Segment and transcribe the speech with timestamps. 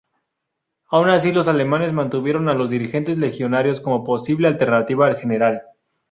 [0.89, 5.61] Aun así, los alemanes mantuvieron a los dirigentes legionarios como posible alternativa al general.